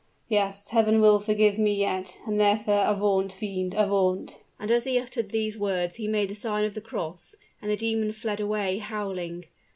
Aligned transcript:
Yes, 0.29 0.69
Heaven 0.69 0.99
will 0.99 1.19
forgive 1.19 1.59
me 1.59 1.75
yet: 1.75 2.17
and 2.25 2.39
therefore 2.39 2.85
avaunt, 2.87 3.31
fiend! 3.31 3.75
avaunt!" 3.75 4.39
And 4.59 4.71
as 4.71 4.85
he 4.85 4.97
uttered 4.97 5.29
these 5.29 5.59
words 5.59 5.97
he 5.97 6.07
made 6.07 6.31
the 6.31 6.33
sign 6.33 6.65
of 6.65 6.73
the 6.73 6.81
cross, 6.81 7.35
and 7.61 7.69
the 7.69 7.77
demon 7.77 8.11
fled 8.11 8.39
away 8.41 8.79
howling. 8.79 9.45